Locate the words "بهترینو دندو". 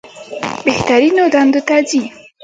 0.65-1.61